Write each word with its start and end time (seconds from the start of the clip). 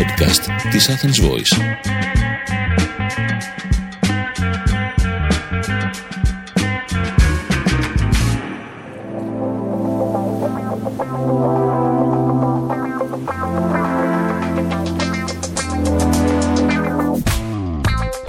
podcast 0.00 0.42
της 0.70 0.90
Athens 0.90 1.18
Voice. 1.24 1.54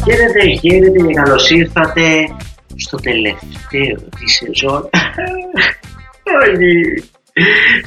Χαίρετε, 0.04 0.42
χαίρετε 0.62 1.00
και 1.08 1.14
καλώς 1.14 1.50
ήρθατε 1.50 2.28
στο 2.76 2.98
τελευταίο 2.98 3.96
της 4.20 4.36
σεζόν. 4.36 4.90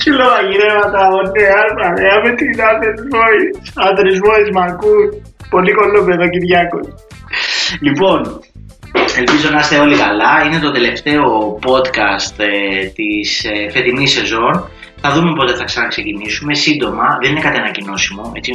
Όχι. 0.04 0.12
Συλλογαγυρέματα, 0.12 1.02
ωραία, 1.20 1.60
παρέα 1.80 2.16
με 2.24 2.34
την 2.34 2.50
Athens 2.70 3.02
Voice. 3.14 3.56
Athens 3.88 4.18
Voice 4.24 4.50
μ' 4.52 4.58
ακούν. 4.58 5.22
Πολύ 5.50 5.72
κολόπεδο 5.72 6.28
Κυριάκος. 6.28 6.86
Λοιπόν, 7.80 8.20
ελπίζω 9.18 9.50
να 9.50 9.58
είστε 9.58 9.78
όλοι 9.78 9.96
καλά. 9.96 10.32
Είναι 10.44 10.58
το 10.58 10.70
τελευταίο 10.70 11.24
podcast 11.68 12.34
ε, 12.36 12.86
της 12.86 13.44
ε, 13.44 13.70
φετινής 13.70 14.12
σεζόν. 14.12 14.68
Θα 15.00 15.10
δούμε 15.12 15.32
πότε 15.36 15.54
θα 15.54 15.64
ξαναξεκινήσουμε. 15.64 16.54
Σύντομα, 16.54 17.06
δεν 17.22 17.30
είναι 17.30 17.40
κάτι 17.40 17.58
ανακοινώσιμο. 17.58 18.32
Έτσι, 18.34 18.52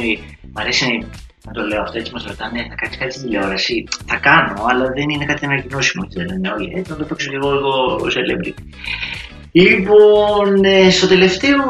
μ' 0.52 0.58
αρέσει 0.58 1.06
να 1.46 1.52
το 1.52 1.62
λέω 1.62 1.80
αυτό 1.82 1.98
έτσι 1.98 2.12
μας 2.12 2.24
ρωτάνε, 2.24 2.58
θα 2.70 2.74
κάνεις 2.80 2.96
κάτι 2.98 3.12
στην 3.12 3.24
τηλεόραση; 3.24 3.84
Θα 4.06 4.16
κάνω, 4.16 4.54
αλλά 4.70 4.86
δεν 4.96 5.08
είναι 5.08 5.24
κάτι 5.24 5.44
ανακοινώσιμο. 5.44 6.02
Έτσι 6.06 6.18
δεν 6.18 6.26
λένε 6.30 6.48
όλοι. 6.56 6.72
Έτσι 6.76 6.90
να 6.90 6.96
το 6.96 7.04
παίξω 7.04 7.30
και 7.30 7.38
εγώ, 7.40 7.50
εγώ 7.58 7.74
celebrity. 8.16 8.62
Λοιπόν, 9.52 10.64
ε, 10.64 10.90
στο 10.90 11.06
τελευταίο. 11.06 11.62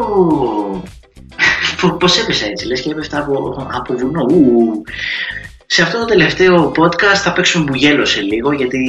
Πώς 1.99 2.19
έπεσα 2.19 2.47
έτσι, 2.47 2.67
λες 2.67 2.81
και 2.81 2.91
έπεφτα 2.91 3.19
από, 3.19 3.67
από 3.73 3.95
βουνό. 3.95 4.27
Ου. 4.31 4.83
Σε 5.67 5.83
αυτό 5.83 5.99
το 5.99 6.05
τελευταίο 6.05 6.73
podcast 6.77 7.17
θα 7.23 7.33
παίξουμε 7.33 7.65
μπουγέλο 7.65 8.05
σε 8.05 8.21
λίγο 8.21 8.53
γιατί 8.53 8.83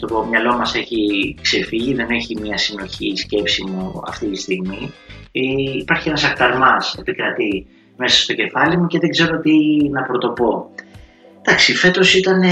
το 0.00 0.26
μυαλό 0.30 0.56
μας 0.56 0.74
έχει 0.74 1.34
ξεφύγει, 1.40 1.94
δεν 1.94 2.10
έχει 2.10 2.38
μια 2.40 2.58
συνοχή 2.58 3.16
σκέψη 3.16 3.64
μου 3.64 4.02
αυτή 4.06 4.26
τη 4.26 4.36
στιγμή. 4.36 4.92
Ε, 5.32 5.40
υπάρχει 5.78 6.08
ένας 6.08 6.24
ακταρμάς 6.24 6.94
επικρατεί 6.98 7.66
μέσα 7.96 8.22
στο 8.22 8.34
κεφάλι 8.34 8.76
μου 8.76 8.86
και 8.86 8.98
δεν 8.98 9.10
ξέρω 9.10 9.40
τι 9.40 9.52
να 9.90 10.02
πρωτοπώ. 10.02 10.70
Εντάξει, 11.40 11.74
φέτος 11.74 12.14
ήταν 12.14 12.42
ε, 12.42 12.50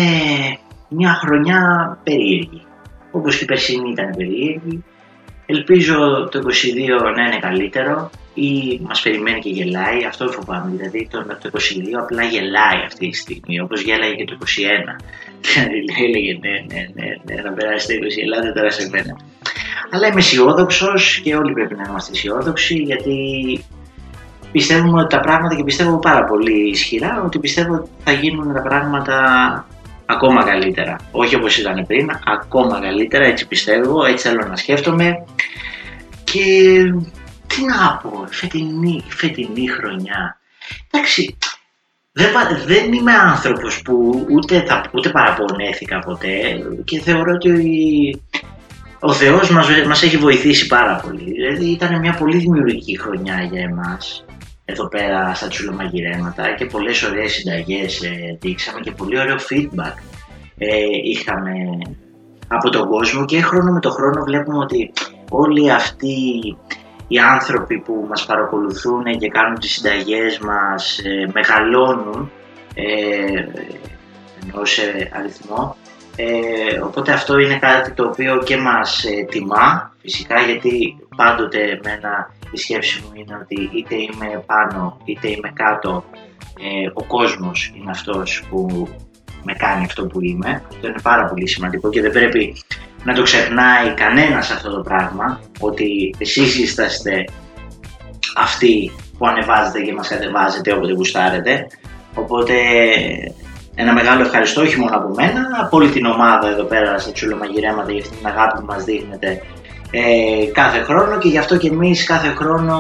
μια 0.89 1.15
χρονιά 1.15 1.61
περίεργη. 2.05 2.63
Όπως 3.11 3.37
και 3.37 3.45
η 3.45 3.47
περσινή 3.47 3.91
ήταν 3.91 4.11
περίεργη. 4.17 4.85
Ελπίζω 5.55 6.29
το 6.31 6.39
22 6.39 7.15
να 7.17 7.23
είναι 7.27 7.39
καλύτερο 7.41 8.11
ή 8.35 8.81
μας 8.83 9.03
περιμένει 9.03 9.41
και 9.41 9.49
γελάει, 9.49 10.05
αυτό 10.05 10.29
φοβάμαι, 10.29 10.71
δηλαδή 10.77 11.09
το, 11.11 11.19
το 11.43 11.51
22 11.53 11.59
απλά 12.03 12.23
γελάει 12.23 12.81
αυτή 12.87 13.09
τη 13.09 13.17
στιγμή, 13.17 13.61
όπως 13.61 13.81
γέλαγε 13.81 14.15
και 14.15 14.25
το 14.25 14.37
21. 14.41 14.45
Δηλαδή 15.41 15.85
έλεγε 16.07 16.39
ναι, 16.41 16.55
ναι, 16.71 16.83
ναι, 16.95 17.09
ναι, 17.25 17.43
να 17.43 17.53
περάσει 17.53 17.87
το 17.87 17.93
20, 17.93 18.23
ελάτε 18.25 18.53
τώρα 18.53 18.71
σε 18.71 18.89
μένα. 18.93 19.17
Αλλά 19.91 20.07
είμαι 20.07 20.19
αισιόδοξος 20.19 21.21
και 21.25 21.37
όλοι 21.37 21.53
πρέπει 21.53 21.75
να 21.75 21.85
είμαστε 21.89 22.13
αισιόδοξοι 22.13 22.75
γιατί 22.75 23.17
πιστεύουμε 24.53 25.01
ότι 25.01 25.15
τα 25.15 25.21
πράγματα 25.21 25.55
και 25.55 25.65
πιστεύω 25.65 25.99
πάρα 25.99 26.25
πολύ 26.25 26.69
ισχυρά 26.69 27.23
ότι 27.25 27.39
πιστεύω 27.39 27.75
ότι 27.75 27.91
θα 28.05 28.13
γίνουν 28.13 28.53
τα 28.53 28.63
πράγματα 28.63 29.17
ακόμα 30.13 30.45
καλύτερα. 30.45 30.97
Όχι 31.11 31.35
όπως 31.35 31.59
ήταν 31.59 31.87
πριν, 31.87 32.11
ακόμα 32.25 32.81
καλύτερα, 32.81 33.25
έτσι 33.25 33.47
πιστεύω, 33.47 34.05
έτσι 34.05 34.29
θέλω 34.29 34.47
να 34.47 34.57
σκέφτομαι. 34.57 35.25
Και 36.25 36.79
τι 37.47 37.65
να 37.65 38.01
πω, 38.03 38.27
φετινή, 38.31 39.05
φετινή 39.09 39.69
χρονιά. 39.69 40.41
Εντάξει, 40.91 41.37
δεν, 42.13 42.31
δεν 42.67 42.93
είμαι 42.93 43.13
άνθρωπος 43.13 43.83
που 43.83 44.27
ούτε, 44.31 44.65
θα, 44.67 44.85
ούτε 44.93 45.11
παραπονέθηκα 45.11 45.99
ποτέ 45.99 46.63
και 46.85 47.01
θεωρώ 47.01 47.33
ότι 47.33 47.51
ο 49.01 49.13
Θεός 49.13 49.51
μας, 49.51 49.69
μας 49.87 50.03
έχει 50.03 50.17
βοηθήσει 50.17 50.67
πάρα 50.67 51.01
πολύ. 51.07 51.33
Δηλαδή 51.33 51.71
ήταν 51.71 51.99
μια 51.99 52.13
πολύ 52.13 52.37
δημιουργική 52.39 52.99
χρονιά 52.99 53.49
για 53.51 53.61
εμάς 53.61 54.25
εδώ 54.65 54.89
πέρα 54.89 55.35
στα 55.35 55.49
τσουλομαγειρέματα 55.49 56.55
και 56.55 56.65
πολλές 56.65 57.03
ωραίες 57.03 57.33
συνταγές 57.33 58.03
ε, 58.03 58.39
δείξαμε 58.41 58.81
και 58.81 58.91
πολύ 58.91 59.19
ωραίο 59.19 59.37
feedback 59.37 59.95
ε, 60.59 60.77
είχαμε 61.03 61.53
από 62.49 62.71
τον 62.71 62.89
κόσμο 62.89 63.25
και 63.25 63.43
χρόνο 63.43 63.73
με 63.73 63.81
το 63.81 63.91
χρόνο 63.91 64.25
βλέπουμε 64.25 64.59
ότι 64.59 64.93
όλοι 65.31 65.73
αυτοί 65.73 66.17
οι 67.09 67.19
άνθρωποι 67.19 67.79
που 67.79 68.07
μας 68.09 68.27
παρακολουθούν 68.27 69.05
και 69.19 69.29
κάνουν 69.29 69.59
τις 69.59 69.73
συνταγές 69.73 70.39
μας 70.39 70.99
ε, 70.99 71.31
μεγαλώνουν 71.33 72.31
ε, 72.75 73.45
ενώ 74.43 74.65
σε 74.65 75.11
αριθμό. 75.13 75.77
Ε, 76.17 76.79
οπότε 76.79 77.13
αυτό 77.13 77.39
είναι 77.39 77.59
κάτι 77.59 77.93
το 77.93 78.05
οποίο 78.05 78.43
και 78.45 78.57
μας 78.57 79.05
ε, 79.05 79.25
τιμά 79.31 79.95
φυσικά 80.01 80.41
γιατί 80.41 80.97
πάντοτε 81.17 81.59
εμένα 81.59 82.31
η 82.53 82.57
σκέψη 82.57 83.03
μου 83.03 83.11
είναι 83.15 83.39
ότι 83.43 83.71
είτε 83.77 83.95
είμαι 83.95 84.43
πάνω 84.47 84.99
είτε 85.05 85.29
είμαι 85.29 85.53
κάτω 85.55 86.05
ε, 86.61 86.91
ο 86.93 87.05
κόσμος 87.05 87.73
είναι 87.77 87.91
αυτός 87.91 88.45
που 88.51 88.89
με 89.45 89.53
κάνει 89.53 89.85
αυτό 89.85 90.07
που 90.07 90.23
είμαι. 90.23 90.63
Αυτό 90.69 90.87
είναι 90.89 91.01
πάρα 91.03 91.25
πολύ 91.25 91.49
σημαντικό 91.49 91.89
και 91.89 92.01
δεν 92.01 92.11
πρέπει 92.11 92.57
να 93.05 93.15
το 93.15 93.23
ξεχνάει 93.23 93.95
κανένας 93.95 94.51
αυτό 94.51 94.71
το 94.71 94.81
πράγμα 94.81 95.41
ότι 95.61 96.15
εσείς 96.19 96.59
είσαστε 96.59 97.25
αυτοί 98.37 98.91
που 99.19 99.27
ανεβάζετε 99.27 99.81
και 99.81 99.93
μας 99.93 100.09
κατεβάζετε 100.09 100.73
όποτε 100.73 100.93
γουστάρετε 100.93 101.67
οπότε 102.15 102.55
ένα 103.75 103.93
μεγάλο 103.93 104.23
ευχαριστώ 104.23 104.61
όχι 104.61 104.79
μόνο 104.79 104.97
από 104.97 105.15
μένα, 105.15 105.49
από 105.61 105.77
όλη 105.77 105.91
την 105.91 106.07
ομάδα 106.07 106.49
εδώ 106.49 106.65
πέρα 106.65 106.99
στα 106.99 107.13
τσουλομαγειρέματα 107.13 107.93
για 107.93 108.01
αυτή 108.03 108.17
την 108.17 108.27
αγάπη 108.27 108.59
που 108.59 108.65
μας 108.67 108.85
δείχνετε 108.85 109.43
ε, 109.95 110.47
κάθε 110.53 110.83
χρόνο 110.83 111.19
και 111.19 111.29
γι' 111.29 111.39
αυτό 111.39 111.57
και 111.57 111.69
εμείς 111.69 112.05
κάθε 112.05 112.29
χρόνο 112.29 112.79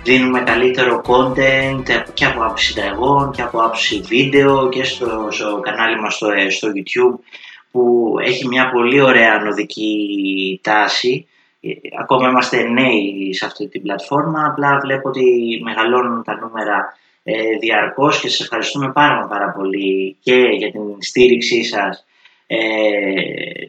δίνουμε 0.04 0.40
καλύτερο 0.40 1.02
content 1.06 1.82
και 2.14 2.24
από 2.24 2.44
άποψη 2.44 2.72
συνταγών 2.72 3.30
και 3.30 3.42
από 3.42 3.58
άποψη 3.58 4.00
βίντεο 4.00 4.68
και 4.68 4.84
στο, 4.84 5.28
στο 5.30 5.60
κανάλι 5.60 6.00
μας 6.00 6.14
στο, 6.14 6.30
ε, 6.30 6.50
στο 6.50 6.68
YouTube 6.68 7.18
που 7.70 8.14
έχει 8.24 8.48
μια 8.48 8.70
πολύ 8.70 9.00
ωραία 9.00 9.38
νοδική 9.38 10.60
τάση. 10.62 11.26
Ε, 11.60 11.68
ακόμα 12.00 12.28
είμαστε 12.28 12.62
νέοι 12.62 13.34
σε 13.34 13.44
αυτή 13.46 13.68
την 13.68 13.82
πλατφόρμα, 13.82 14.46
απλά 14.46 14.78
βλέπω 14.82 15.08
ότι 15.08 15.24
μεγαλώνουν 15.64 16.22
τα 16.22 16.38
νούμερα 16.40 16.96
ε, 17.24 17.56
διαρκώς 17.60 18.20
και 18.20 18.28
σας 18.28 18.40
ευχαριστούμε 18.40 18.92
πάρα 18.92 19.26
πάρα 19.26 19.52
πολύ 19.52 20.16
και 20.20 20.34
για 20.34 20.70
την 20.70 20.80
στήριξή 20.98 21.64
σας 21.64 22.04
ε, 22.46 22.56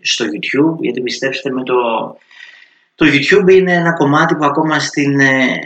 στο 0.01 0.25
YouTube 0.25 0.77
γιατί 0.79 1.01
πιστέψτε 1.01 1.51
με 1.51 1.63
το, 1.63 1.75
το 2.95 3.05
YouTube 3.05 3.51
είναι 3.51 3.73
ένα 3.73 3.93
κομμάτι 3.93 4.35
που 4.35 4.45
ακόμα 4.45 4.79
στην, 4.79 5.19
ε, 5.19 5.61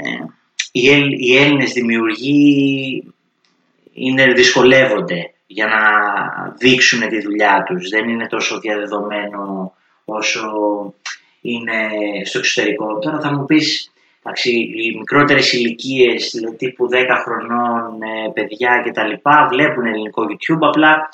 οι, 0.71 0.89
Έλλ, 0.89 1.11
οι 1.11 1.37
Έλληνες 1.37 1.71
δημιουργοί 1.71 3.03
είναι, 3.93 4.33
δυσκολεύονται 4.33 5.33
για 5.47 5.65
να 5.65 5.81
δείξουν 6.57 7.09
τη 7.09 7.21
δουλειά 7.21 7.63
τους. 7.67 7.89
Δεν 7.89 8.09
είναι 8.09 8.27
τόσο 8.27 8.59
διαδεδομένο 8.59 9.73
όσο 10.05 10.41
είναι 11.41 11.89
στο 12.25 12.37
εξωτερικό. 12.37 12.99
Τώρα 12.99 13.19
θα 13.19 13.31
μου 13.33 13.45
πεις 13.45 13.91
Εντάξει, 14.23 14.49
οι 14.49 14.97
μικρότερες 14.97 15.53
ηλικίες, 15.53 16.31
δηλαδή 16.35 16.55
τύπου 16.55 16.87
10 16.89 17.15
χρονών, 17.23 18.01
ε, 18.01 18.31
παιδιά 18.33 18.71
κτλ. 18.85 19.13
βλέπουν 19.49 19.85
ελληνικό 19.85 20.21
YouTube. 20.29 20.61
Απλά 20.61 21.09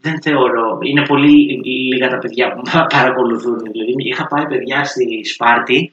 δεν 0.00 0.22
θεωρώ. 0.22 0.78
Είναι 0.82 1.06
πολύ 1.06 1.60
λίγα 1.64 2.08
τα 2.08 2.18
παιδιά 2.18 2.52
που 2.52 2.62
παρακολουθούν. 2.96 3.58
Δηλαδή, 3.72 3.92
είχα 3.96 4.26
πάει 4.26 4.46
παιδιά 4.46 4.84
στη 4.84 5.24
Σπάρτη 5.24 5.90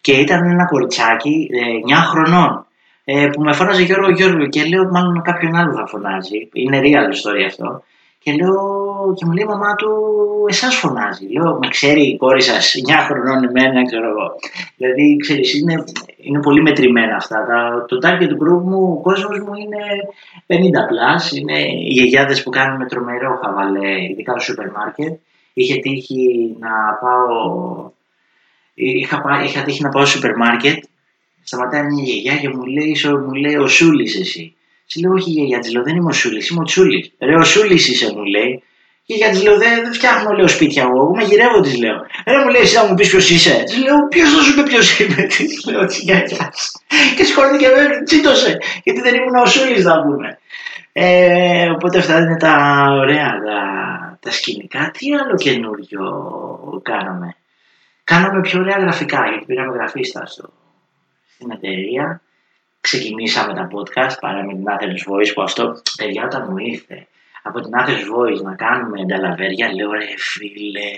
και 0.00 0.12
ήταν 0.12 0.50
ένα 0.50 0.66
κοριτσάκι 0.66 1.48
9 1.86 1.90
ε, 1.90 1.94
χρονών 1.94 2.66
ε, 3.04 3.28
που 3.32 3.42
με 3.42 3.52
φώναζε 3.52 3.82
Γιώργο 3.82 4.10
Γιώργο 4.10 4.46
και 4.48 4.64
λέω 4.64 4.84
μάλλον 4.90 5.22
κάποιον 5.22 5.54
άλλο 5.54 5.72
θα 5.72 5.86
φωνάζει. 5.86 6.48
Είναι 6.52 6.80
real 6.82 7.12
ιστορία 7.12 7.46
αυτό. 7.46 7.82
Και 8.28 8.34
λέω 8.34 9.14
και 9.16 9.24
μου 9.26 9.32
λέει 9.32 9.44
η 9.44 9.52
μαμά 9.54 9.74
του, 9.74 9.90
εσάς 10.48 10.74
φωνάζει. 10.74 11.26
Λέω, 11.26 11.58
με 11.60 11.68
ξέρει 11.68 12.02
η 12.02 12.16
κόρη 12.16 12.42
σας 12.42 12.74
9 12.88 12.92
χρονών 13.06 13.44
εμένα, 13.44 13.86
ξέρω 13.86 14.08
εγώ. 14.08 14.26
Δηλαδή, 14.76 15.16
ξέρεις, 15.16 15.54
είναι, 15.54 15.84
είναι 16.16 16.40
πολύ 16.40 16.62
μετρημένα 16.62 17.16
αυτά. 17.16 17.46
Τα, 17.48 17.84
το 17.88 17.98
target 18.04 18.32
group 18.42 18.62
μου, 18.70 18.82
ο 18.98 19.00
κόσμος 19.02 19.38
μου 19.38 19.54
είναι 19.54 19.82
50 20.46 20.82
plus. 20.90 21.36
Είναι 21.38 21.58
οι 21.58 21.92
γιαγιάδες 21.96 22.42
που 22.42 22.50
κάνουν 22.50 22.76
με 22.76 22.86
τρομερό 22.86 23.40
χαβαλέ, 23.42 24.02
ειδικά 24.10 24.32
στο 24.32 24.40
σούπερ 24.40 24.70
μάρκετ. 24.70 25.18
Είχε 25.52 25.76
τύχει 25.80 26.56
να 26.58 26.72
πάω... 27.00 27.36
Είχα, 28.74 29.22
είχα 29.44 29.62
τύχει 29.62 29.82
να 29.82 29.88
πάω 29.88 30.04
στο 30.04 30.16
σούπερ 30.16 30.36
μάρκετ. 30.36 30.84
Σταματάει 31.42 31.82
μια 31.82 32.04
γιαγιά 32.04 32.36
και 32.36 32.48
μου 32.48 32.64
λέει, 32.64 32.96
μου 33.26 33.32
λέει 33.32 33.56
ο 33.56 33.66
Σούλης 33.66 34.20
εσύ. 34.20 34.56
Της 34.92 35.02
λέω, 35.02 35.12
Όχι, 35.12 35.30
γιαγιά, 35.30 35.58
της 35.58 35.72
λέω, 35.72 35.82
δεν 35.82 35.96
είμαι 35.96 36.08
ο 36.08 36.12
Σούλης, 36.12 36.48
είμαι 36.48 36.60
ο 36.60 36.62
Τσούλης. 36.62 37.12
Ρε, 37.20 37.34
ο 37.34 37.44
Σούλης 37.44 37.88
είσαι, 37.88 38.12
μου 38.14 38.24
λέει. 38.24 38.62
Και 39.06 39.14
για 39.14 39.30
τι 39.30 39.42
λέω, 39.42 39.56
δεν, 39.56 39.82
δεν 39.82 39.92
φτιάχνω 39.92 40.30
λέω 40.32 40.48
σπίτια 40.48 40.82
εγώ. 40.82 40.96
Εγώ 40.96 41.14
μαγειρεύω, 41.14 41.60
της 41.60 41.76
λέω. 41.78 42.06
Ένα 42.24 42.42
μου 42.42 42.48
λέει, 42.48 42.62
εσύ 42.62 42.74
θα 42.74 42.86
μου 42.86 42.94
πεις 42.94 43.08
ποιος 43.08 43.30
είσαι. 43.30 43.62
Της 43.66 43.76
λέω, 43.84 44.08
ποιος 44.08 44.34
θα 44.34 44.42
σου 44.42 44.54
πει 44.54 44.62
ποιος 44.62 44.98
είμαι. 44.98 45.22
Της 45.36 45.64
λέω, 45.66 45.86
τι 45.86 45.98
γιαγιά. 45.98 46.52
Και 47.16 47.24
συγχωρείτε 47.24 47.56
και 47.56 47.68
βέβαια 47.68 48.02
τσίτωσε. 48.02 48.58
Γιατί 48.84 49.00
δεν 49.00 49.14
ήμουν 49.14 49.34
ο 49.34 49.46
Σούλης, 49.46 49.82
θα 49.82 50.02
πούμε. 50.02 50.38
Ε, 50.92 51.70
οπότε 51.70 51.98
αυτά 51.98 52.18
είναι 52.18 52.36
τα 52.36 52.86
ωραία 52.90 53.30
τα, 53.46 53.60
τα 54.20 54.30
σκηνικά. 54.30 54.90
Τι 54.98 55.06
άλλο 55.14 55.36
καινούριο 55.36 56.02
κάναμε; 56.82 57.36
Κάναμε 58.04 58.40
πιο 58.40 58.60
ωραία 58.60 58.78
γραφικά, 58.78 59.28
γιατί 59.28 59.44
πήραμε 59.44 59.76
γραφίστα 59.76 60.26
στο, 60.26 60.52
στην 61.34 61.50
εταιρεία. 61.50 62.20
Ξεκινήσαμε 62.80 63.54
τα 63.54 63.68
podcast 63.74 64.16
παρά 64.20 64.44
με 64.44 64.52
την 64.52 64.64
Athens 64.74 65.12
Voice 65.12 65.32
που 65.34 65.42
αυτό, 65.42 65.82
παιδιά, 65.96 66.24
όταν 66.24 66.46
μου 66.50 66.56
ήρθε 66.56 67.06
από 67.42 67.60
την 67.60 67.72
Athens 67.80 68.04
Voice 68.14 68.42
να 68.42 68.54
κάνουμε 68.54 69.00
ενταλαβέρια, 69.00 69.74
λέω 69.74 69.92
ρε 69.92 70.14
φίλε, 70.16 70.90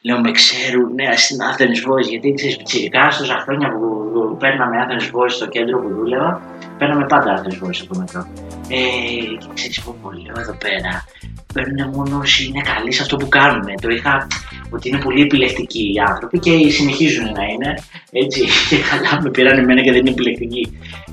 λέω 0.00 0.20
με 0.20 0.30
ξέρουν 0.30 0.94
ναι, 0.94 1.16
στην 1.16 1.38
Athens 1.50 1.80
Voice, 1.88 2.08
γιατί 2.08 2.32
ξέρεις 2.34 2.56
πιτσιρικά 2.56 3.14
τόσα 3.18 3.38
χρόνια 3.38 3.68
που 3.72 4.36
παίρναμε 4.38 4.76
Athens 4.84 5.16
Voice 5.16 5.30
στο 5.30 5.46
κέντρο 5.46 5.80
που 5.80 5.88
δούλευα, 5.88 6.40
παίρναμε 6.78 7.06
πάντα 7.06 7.42
Athens 7.42 7.66
Voice 7.66 7.80
από 7.82 7.92
το 7.92 7.98
μετρό. 7.98 8.26
Ε, 8.68 9.36
και 9.36 9.46
ξέρεις 9.54 9.82
πω 9.82 9.96
πολύ, 10.02 10.22
λέω 10.26 10.40
εδώ 10.40 10.56
πέρα, 10.64 11.04
παίρνουν 11.52 11.88
μόνο 11.96 12.18
όσοι 12.18 12.44
είναι 12.44 12.60
καλοί 12.60 12.92
σε 12.92 13.02
αυτό 13.02 13.16
που 13.16 13.28
κάνουν. 13.28 13.66
Το 13.80 13.88
είχα 13.88 14.26
ότι 14.70 14.88
είναι 14.88 14.98
πολύ 14.98 15.20
επιλεκτικοί 15.22 15.84
οι 15.92 15.98
άνθρωποι 16.08 16.38
και 16.38 16.70
συνεχίζουν 16.70 17.24
να 17.24 17.44
είναι 17.52 17.70
έτσι. 18.12 18.40
Και 18.68 18.76
καλά 18.90 19.22
με 19.22 19.30
πήραν 19.30 19.58
εμένα 19.58 19.80
και 19.82 19.90
δεν 19.90 20.00
είναι 20.00 20.10
επιλεκτικοί. 20.10 20.64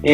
Ε, 0.02 0.14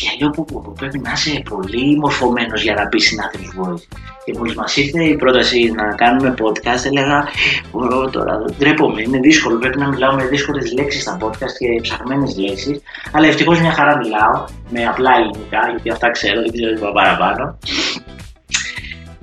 και 0.00 0.08
λέω 0.20 0.30
που, 0.30 0.44
που, 0.44 0.72
πρέπει 0.72 0.98
να 0.98 1.12
είσαι 1.12 1.42
πολύ 1.50 1.98
μορφωμένος 1.98 2.62
για 2.62 2.74
να 2.74 2.88
πει 2.88 2.98
στην 2.98 3.18
Athens 3.24 3.50
Voice. 3.58 3.84
Και 4.24 4.34
μόλις 4.36 4.54
μας 4.54 4.76
ήρθε 4.76 5.04
η 5.04 5.16
πρόταση 5.16 5.72
να 5.76 5.84
κάνουμε 5.94 6.34
podcast, 6.42 6.84
έλεγα: 6.84 7.28
Μπορώ 7.72 8.10
τώρα, 8.10 8.44
ντρέπομαι, 8.58 9.00
είναι 9.02 9.18
δύσκολο. 9.18 9.58
Πρέπει 9.58 9.78
να 9.78 9.88
μιλάω 9.88 10.14
με 10.14 10.24
δύσκολες 10.26 10.72
λέξεις 10.72 11.02
στα 11.02 11.16
podcast 11.20 11.54
και 11.58 11.80
ψαχμένε 11.82 12.26
λέξεις. 12.38 12.80
Αλλά 13.12 13.26
ευτυχώς 13.26 13.60
μια 13.60 13.72
χαρά 13.72 13.96
μιλάω 13.96 14.44
με 14.70 14.84
απλά 14.84 15.10
ελληνικά, 15.18 15.60
γιατί 15.70 15.90
αυτά 15.90 16.10
ξέρω, 16.10 16.40
δεν 16.40 16.52
ξέρω 16.52 16.92
παραπάνω. 16.92 17.58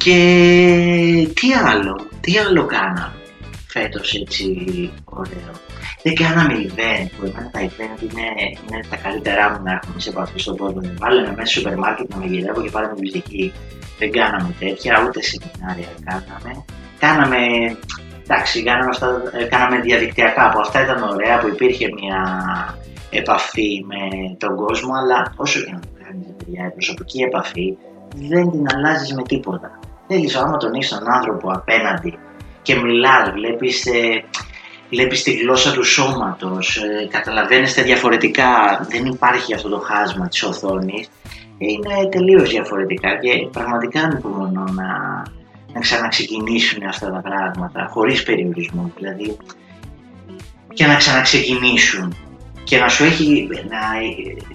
Και 0.06 0.20
τι 1.34 1.54
άλλο, 1.54 1.96
τι 2.22 2.38
άλλο 2.38 2.66
κάναμε 2.66 3.14
φέτος 3.68 4.14
έτσι 4.14 4.46
ωραίο. 5.04 5.54
Δεν 6.04 6.16
κάναμε 6.16 6.54
event, 6.68 7.08
που 7.18 7.26
εμένα 7.26 7.50
τα 7.52 7.60
event 7.60 8.02
είναι, 8.02 8.28
είναι 8.62 8.80
τα 8.90 8.96
καλύτερά 8.96 9.50
μου 9.52 9.60
να 9.64 9.72
έχουμε 9.72 10.00
σε 10.00 10.10
επαφή 10.10 10.40
στον 10.40 10.58
κόσμο. 10.58 10.82
Βάλαμε 11.00 11.28
μέσα 11.28 11.46
στο 11.46 11.60
σούπερ 11.60 11.78
μάρκετ 11.78 12.10
να 12.10 12.18
μαγειρεύω 12.18 12.62
και 12.62 12.70
πάραμε 12.70 12.94
μουσική. 12.98 13.54
Δεν 14.00 14.12
κάναμε 14.12 14.56
τέτοια, 14.60 15.04
ούτε 15.08 15.20
σεμινάρια 15.22 15.88
κάναμε. 16.06 16.66
Κάναμε, 17.00 17.40
εντάξει, 18.24 18.64
κάναμε, 18.64 18.90
αυτά, 18.90 19.08
κάναμε 19.50 19.80
διαδικτυακά, 19.82 20.50
που 20.50 20.60
αυτά 20.60 20.84
ήταν 20.84 21.04
ωραία, 21.04 21.40
που 21.40 21.48
υπήρχε 21.48 21.88
μια 22.00 22.20
επαφή 23.10 23.86
με 23.92 24.36
τον 24.38 24.56
κόσμο, 24.56 24.94
αλλά 25.02 25.34
όσο 25.36 25.60
και 25.60 25.72
να 25.72 25.80
το 25.80 25.88
κάνεις, 26.04 26.28
η 26.70 26.72
προσωπική 26.74 27.22
επαφή 27.22 27.78
δεν 28.16 28.52
την 28.52 28.66
αλλάζεις 28.74 29.14
με 29.14 29.24
τίποτα. 29.24 29.80
Θέλεις 30.08 30.36
άμα 30.36 30.58
τον 30.58 30.74
έχεις 30.74 30.90
τον 30.90 31.12
άνθρωπο 31.12 31.52
απέναντι 31.52 32.18
και 32.62 32.76
μιλάς, 32.76 33.32
βλέπεις, 33.32 33.86
ε, 33.86 34.24
βλέπεις 34.90 35.24
τη 35.24 35.32
γλώσσα 35.34 35.72
του 35.72 35.84
σώματος, 35.84 36.78
ε, 36.78 37.08
καταλαβαίνεστε 37.08 37.82
διαφορετικά, 37.82 38.80
δεν 38.90 39.06
υπάρχει 39.06 39.54
αυτό 39.54 39.70
το 39.70 39.80
χάσμα 39.80 40.28
της 40.28 40.44
οθόνης, 40.44 41.10
είναι 41.58 42.10
τελείως 42.12 42.50
διαφορετικά 42.50 43.18
και 43.18 43.48
πραγματικά 43.52 44.02
ανυπομονώ 44.02 44.64
να, 44.64 44.88
να 45.74 45.80
ξαναξεκινήσουν 45.80 46.84
αυτά 46.88 47.12
τα 47.12 47.22
πράγματα 47.22 47.88
χωρίς 47.92 48.24
περιορισμό, 48.24 48.92
δηλαδή 48.98 49.38
και 50.74 50.86
να 50.86 50.96
ξαναξεκινήσουν 50.96 52.16
και 52.64 52.78
να 52.78 52.90
σου 52.90 53.04
έχει, 53.04 53.48
να, 53.70 53.80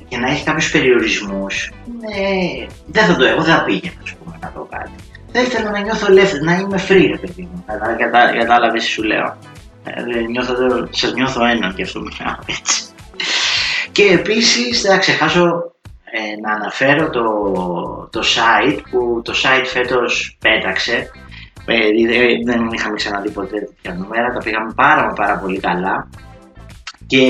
και 0.08 0.16
να 0.16 0.30
έχει 0.30 0.44
κάποιους 0.44 0.70
περιορισμούς, 0.70 1.72
ναι, 2.00 2.66
δεν 2.86 3.04
θα 3.04 3.16
το 3.16 3.24
έχω, 3.24 3.42
δεν 3.42 3.54
θα 3.54 3.64
πήγαινα, 3.64 4.02
Θα 5.32 5.40
ήθελα 5.40 5.70
να 5.70 5.80
νιώθω 5.80 6.06
ελεύθερη, 6.06 6.44
να 6.44 6.54
είμαι 6.54 6.80
free, 6.88 7.06
ρε 7.10 7.18
παιδί 7.18 7.48
μου. 7.52 7.64
Κατα, 7.98 8.32
Κατάλαβες 8.38 8.84
τι 8.84 8.90
σου 8.90 9.02
λέω. 9.02 9.36
Ε, 9.84 10.20
νιώθω, 10.30 10.54
σας 10.90 11.12
νιώθω 11.12 11.44
ένα 11.44 11.72
και 11.76 11.82
αυτό 11.82 12.00
μιλάω 12.00 12.36
έτσι. 12.46 12.84
Και 13.92 14.02
επίσης 14.02 14.80
θα 14.80 14.98
ξεχάσω 14.98 15.72
ε, 16.10 16.40
να 16.40 16.52
αναφέρω 16.52 17.10
το, 17.10 17.22
το 18.12 18.20
site 18.20 18.80
που 18.90 19.22
το 19.24 19.32
site 19.42 19.66
φέτος 19.66 20.38
πέταξε. 20.40 21.10
Ε, 21.66 21.76
δεν 22.44 22.68
είχαμε 22.72 22.96
ξαναδεί 22.96 23.30
ποτέ 23.30 23.58
τέτοια 23.58 23.94
νούμερα, 23.94 24.32
τα 24.32 24.38
πήγαμε 24.38 24.72
πάρα 24.74 25.12
πάρα 25.12 25.38
πολύ 25.38 25.60
καλά. 25.60 26.08
Και 27.06 27.24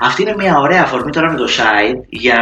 αυτή 0.00 0.22
είναι 0.22 0.34
μια 0.36 0.58
ωραία 0.58 0.82
αφορμή 0.82 1.10
τώρα 1.10 1.30
με 1.30 1.36
το 1.36 1.44
site 1.44 2.00
για 2.08 2.38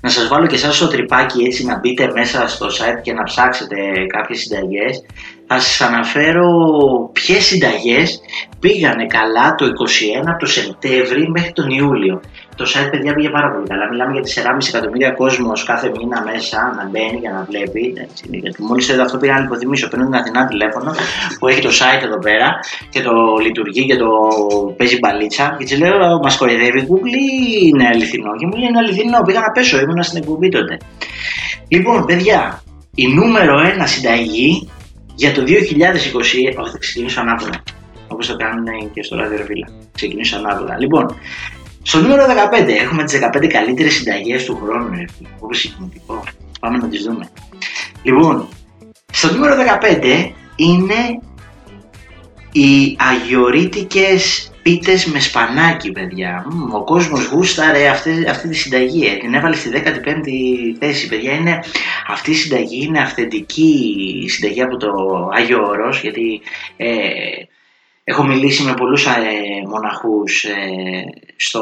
να 0.00 0.08
σας 0.08 0.28
βάλω 0.28 0.46
και 0.46 0.54
εσάς 0.54 0.76
στο 0.76 0.88
τρυπάκι 0.88 1.44
έτσι 1.44 1.64
να 1.64 1.78
μπείτε 1.78 2.10
μέσα 2.14 2.48
στο 2.48 2.66
site 2.66 3.00
και 3.02 3.12
να 3.12 3.22
ψάξετε 3.22 3.76
κάποιες 4.06 4.38
συνταγές. 4.40 5.04
Θα 5.52 5.60
σας 5.60 5.80
αναφέρω 5.80 6.48
ποιες 7.12 7.44
συνταγές 7.44 8.20
πήγανε 8.60 9.06
καλά 9.06 9.54
το 9.54 9.64
21 9.66 9.68
από 10.26 10.38
το 10.38 10.46
Σεπτέμβρη 10.46 11.30
μέχρι 11.30 11.52
τον 11.52 11.70
Ιούλιο 11.70 12.20
το 12.60 12.66
site 12.72 12.90
παιδιά 12.90 13.12
πήγε 13.14 13.30
πάρα 13.30 13.48
πολύ 13.52 13.66
καλά. 13.72 13.84
Μιλάμε 13.90 14.12
για 14.16 14.44
4,5 14.44 14.68
εκατομμύρια 14.68 15.10
κόσμος 15.10 15.64
κάθε 15.64 15.88
μήνα 15.96 16.18
μέσα 16.30 16.58
να 16.76 16.84
μπαίνει 16.90 17.18
για 17.24 17.32
να 17.36 17.40
βλέπει. 17.48 17.82
Γιατί 18.42 18.62
μόλις 18.62 18.88
είδα 18.88 19.02
αυτό 19.02 19.16
πήγα 19.18 19.34
να 19.38 19.44
υποθυμίσω. 19.44 19.88
Παίρνω 19.88 20.04
την 20.04 20.14
Αθηνά 20.14 20.46
τηλέφωνο 20.46 20.90
που 21.38 21.48
έχει 21.48 21.60
το 21.60 21.72
site 21.78 22.02
εδώ 22.08 22.18
πέρα 22.18 22.48
και 22.92 23.00
το 23.06 23.12
λειτουργεί 23.44 23.86
και 23.86 23.96
το 23.96 24.10
παίζει 24.76 24.98
μπαλίτσα. 24.98 25.54
Και 25.58 25.64
της 25.64 25.78
λέω, 25.78 26.18
Μας 26.22 26.36
κορυδεύει 26.36 26.80
Google 26.88 27.16
ή 27.24 27.28
είναι 27.68 27.86
αληθινό; 27.92 28.32
Και 28.38 28.46
μου 28.46 28.56
λέει 28.56 28.68
Είναι 28.68 28.78
αληθινό. 28.78 29.18
Πήγα 29.26 29.40
να 29.40 29.50
πέσω, 29.50 29.80
ήμουν 29.80 30.02
στην 30.02 30.18
εκπομπή 30.22 30.48
τότε. 30.48 30.76
Λοιπόν, 31.68 32.04
παιδιά, 32.04 32.62
η 32.94 33.06
νούμερο 33.18 33.54
ένα 33.72 33.86
συνταγή 33.86 34.70
για 35.20 35.32
το 35.32 35.42
2020. 35.42 36.14
Όχι, 36.14 36.52
θα 36.72 36.78
ξεκινήσω 36.78 37.20
ανάποδα. 37.20 37.62
Όπως 38.08 38.26
το 38.26 38.36
κάνουν 38.36 38.92
και 38.92 39.02
στο 39.02 39.16
ραδιοφύλλα. 39.16 39.68
Ξεκινήσω 39.92 40.36
ανάποδα. 40.36 40.78
Λοιπόν, 40.78 41.18
στο 41.82 42.00
νούμερο 42.00 42.24
15 42.24 42.68
έχουμε 42.68 43.04
τις 43.04 43.18
15 43.18 43.46
καλύτερες 43.46 43.92
συνταγές 43.92 44.44
του 44.44 44.58
χρόνου, 44.62 45.04
όπως 45.38 45.58
συγκινητικό. 45.58 46.24
Πάμε 46.60 46.78
να 46.78 46.88
τις 46.88 47.02
δούμε. 47.02 47.30
Λοιπόν, 48.02 48.48
στο 49.12 49.32
νούμερο 49.32 49.54
15 49.56 50.32
είναι 50.56 51.20
οι 52.52 52.96
αγιορείτικες 52.98 54.49
πίτες 54.62 55.06
με 55.06 55.20
σπανάκι, 55.20 55.92
παιδιά. 55.92 56.46
Ο 56.72 56.84
κόσμος 56.84 57.26
γούσταρε 57.26 57.88
αυτή, 57.88 58.26
αυτή 58.28 58.48
τη 58.48 58.54
συνταγή. 58.54 59.06
Ε. 59.06 59.16
Την 59.16 59.34
έβαλε 59.34 59.56
στη 59.56 59.70
15η 59.74 60.76
θέση, 60.78 61.08
παιδιά. 61.08 61.32
Είναι, 61.32 61.60
αυτή 62.06 62.30
η 62.30 62.34
συνταγή 62.34 62.84
είναι 62.84 63.00
αυθεντική 63.00 64.24
συνταγή 64.28 64.62
από 64.62 64.76
το 64.76 64.88
Άγιο 65.32 65.62
Όρος, 65.62 66.00
γιατί 66.00 66.40
ε, 66.76 66.88
Έχω 68.10 68.24
μιλήσει 68.24 68.62
με 68.62 68.74
πολλούς 68.74 69.06
ε, 69.06 69.10
μοναχούς 69.68 70.44
ε, 70.44 71.04
στο, 71.36 71.60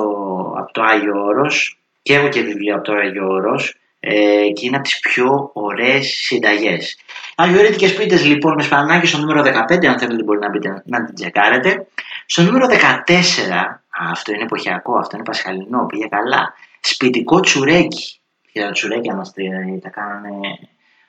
από 0.58 0.72
το 0.72 0.82
Άγιο 0.82 1.24
Όρος 1.24 1.78
και 2.02 2.14
έχω 2.14 2.28
και 2.28 2.40
βιβλίο 2.40 2.74
από 2.74 2.84
το 2.84 2.92
Άγιο 2.92 3.26
Όρος 3.28 3.74
ε, 4.00 4.48
και 4.52 4.66
είναι 4.66 4.76
από 4.76 4.84
τις 4.84 5.00
πιο 5.00 5.50
ωραίες 5.52 6.06
συνταγές. 6.06 6.98
Αγιορείτικες 7.36 7.94
πίτες 7.94 8.24
λοιπόν 8.24 8.54
με 8.54 8.62
σπανάκι 8.62 9.06
στο 9.06 9.18
νούμερο 9.18 9.42
15, 9.42 9.86
αν 9.86 9.98
θέλετε 9.98 10.22
μπορείτε 10.22 10.46
να, 10.46 10.52
πείτε, 10.52 10.82
να 10.84 11.04
την 11.04 11.14
τσεκάρετε. 11.14 11.86
Στο 12.30 12.42
νούμερο 12.42 12.66
14, 12.66 12.70
αυτό 14.10 14.32
είναι 14.32 14.42
εποχιακό, 14.42 14.98
αυτό 14.98 15.16
είναι 15.16 15.24
πασχαλινό, 15.24 15.86
πήγε 15.86 16.06
καλά. 16.06 16.54
Σπιτικό 16.80 17.40
τσουρέκι. 17.40 18.20
Και 18.52 18.60
τα 18.60 18.70
τσουρέκια 18.70 19.14
μας 19.14 19.32
τα 19.82 19.90
κάνανε 19.90 20.40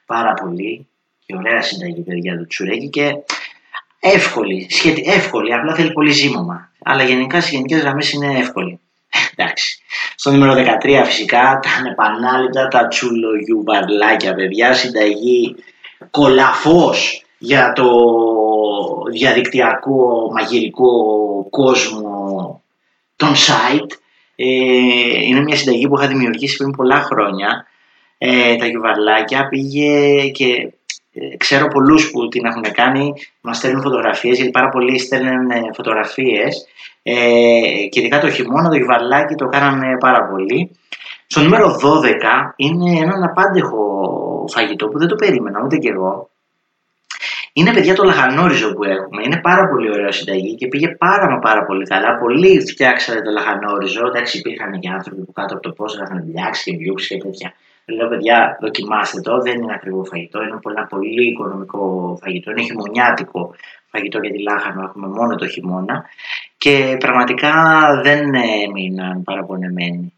πάρα 0.06 0.34
πολύ 0.34 0.88
και 1.26 1.36
ωραία 1.36 1.62
συνταγή 1.62 2.02
παιδιά 2.02 2.38
το 2.38 2.48
τσουρέκι 2.48 2.90
και 2.90 3.08
εύκολη, 4.00 4.68
σχετι... 4.70 5.02
εύκολη, 5.06 5.54
απλά 5.54 5.76
θέλει 5.76 5.92
πολύ 5.92 6.12
ζύμωμα. 6.12 6.72
Αλλά 6.84 7.04
γενικά 7.04 7.42
σε 7.42 7.50
γενικές 7.52 7.82
γραμμές 7.82 8.12
είναι 8.12 8.40
εύκολη. 8.40 8.80
Εντάξει. 9.36 9.82
Στο 10.16 10.32
νούμερο 10.32 10.54
13 10.54 11.06
φυσικά 11.06 11.60
τα 11.62 11.70
ανεπανάληπτα 11.80 12.68
τα 12.68 12.88
τσουλογιουβαρλάκια, 12.88 14.34
παιδιά, 14.34 14.74
συνταγή 14.74 15.56
κολαφός 16.12 17.24
για 17.40 17.74
το 17.74 17.90
διαδικτυακό 19.12 20.32
μαγειρικό 20.32 20.92
κόσμο 21.50 22.62
των 23.16 23.34
site. 23.34 23.92
Ε, 24.36 24.46
είναι 25.26 25.42
μια 25.42 25.56
συνταγή 25.56 25.88
που 25.88 25.98
είχα 25.98 26.08
δημιουργήσει 26.08 26.58
πριν 26.58 26.72
πολλά 26.72 27.02
χρόνια. 27.02 27.68
Ε, 28.18 28.56
τα 28.56 28.66
γιουβαρλάκια 28.66 29.48
πήγε 29.48 30.28
και 30.30 30.74
ε, 31.14 31.38
ξέρω 31.38 31.68
πολλούς 31.68 32.12
που 32.12 32.28
την 32.28 32.46
έχουν 32.46 32.62
κάνει, 32.62 33.14
μας 33.42 33.58
στέλνουν 33.58 33.82
φωτογραφίες, 33.82 34.36
γιατί 34.36 34.52
πάρα 34.52 34.70
πολλοί 34.70 35.00
στέλνουν 35.00 35.50
ε, 35.50 35.60
φωτογραφίες 35.74 36.66
ε, 37.04 37.14
και 37.90 38.00
ειδικά 38.00 38.20
το 38.20 38.30
χειμώνα 38.30 38.70
το 38.70 38.76
γιβαλάκι 38.76 39.36
το 39.36 39.46
κάνανε 39.46 39.98
πάρα 40.00 40.28
πολύ. 40.28 40.72
Στο 41.28 41.42
νούμερο 41.42 41.68
12 41.68 42.54
είναι 42.56 43.00
ένα 43.00 43.26
απάντεχο 43.30 43.80
φαγητό 44.48 44.88
που 44.88 45.00
δεν 45.00 45.08
το 45.08 45.16
περίμενα 45.16 45.62
ούτε 45.64 45.78
κι 45.78 45.88
εγώ. 45.88 46.30
Είναι 47.54 47.74
παιδιά 47.74 47.96
το 47.96 48.04
λαχανόριζο 48.04 48.74
που 48.74 48.84
έχουμε. 48.84 49.22
Είναι 49.26 49.40
πάρα 49.42 49.68
πολύ 49.70 49.90
ωραίο 49.92 50.12
συνταγή 50.12 50.56
και 50.56 50.68
πήγε 50.68 50.88
πάρα 50.88 51.30
μα 51.30 51.40
πάρα 51.40 51.66
πολύ 51.66 51.86
καλά. 51.86 52.18
Πολλοί 52.18 52.62
φτιάξατε 52.72 53.22
το 53.22 53.32
λαχανόριζο. 53.32 54.08
Εντάξει, 54.08 54.38
υπήρχαν 54.38 54.80
και 54.80 54.90
άνθρωποι 54.90 55.22
που 55.26 55.32
κάτω 55.32 55.54
από 55.54 55.64
το 55.64 55.72
πώς 55.72 55.94
είχαν 55.94 56.24
διάξεις 56.26 56.64
και 56.64 56.78
βιούξεις 56.78 57.08
και 57.08 57.18
τέτοια. 57.18 57.54
Λέω, 57.86 58.08
παιδιά, 58.08 58.58
δοκιμάστε 58.62 59.22
το. 59.22 59.42
Δεν 59.42 59.62
είναι 59.62 59.74
ακριβό 59.74 60.04
φαγητό. 60.04 60.42
Είναι 60.42 60.60
ένα 60.76 60.86
πολύ 60.86 61.28
οικονομικό 61.32 62.18
φαγητό. 62.22 62.52
Είναι 62.52 62.62
χειμωνιάτικο 62.62 63.56
φαγητό 63.92 64.20
για 64.20 64.32
τη 64.32 64.42
λάχανο. 64.42 64.82
Έχουμε 64.84 65.08
μόνο 65.08 65.36
το 65.36 65.48
χειμώνα. 65.48 66.06
Και 66.58 66.96
πραγματικά 67.00 67.54
δεν 68.04 68.34
έμειναν 68.64 69.24
παραπονεμένοι. 69.24 70.14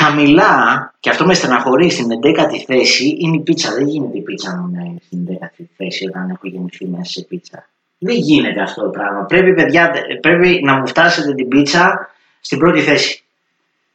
Χαμηλά, 0.00 0.54
και 1.00 1.10
αυτό 1.10 1.26
με 1.26 1.34
στεναχωρεί, 1.34 1.90
στην 1.90 2.06
11η 2.10 2.58
θέση 2.66 3.16
είναι 3.20 3.36
η 3.36 3.40
πίτσα. 3.40 3.74
Δεν 3.74 3.86
γίνεται 3.86 4.18
η 4.18 4.20
πίτσα 4.20 4.50
μου 4.56 4.70
να 4.76 4.84
είναι 4.84 5.00
στην 5.06 5.18
11η 5.28 5.64
θέση 5.76 6.06
όταν 6.08 6.30
έχω 6.30 6.46
γεννηθεί 6.52 6.86
μέσα 6.86 7.04
σε 7.04 7.26
πίτσα. 7.28 7.68
Δεν 7.98 8.16
γίνεται 8.16 8.60
αυτό 8.62 8.82
το 8.82 8.88
πράγμα. 8.88 9.24
Πρέπει, 9.24 9.54
παιδιά, 9.54 9.90
πρέπει 10.20 10.60
να 10.64 10.78
μου 10.78 10.86
φτάσετε 10.86 11.34
την 11.34 11.48
πίτσα 11.48 12.10
στην 12.40 12.58
πρώτη 12.58 12.80
θέση. 12.80 13.22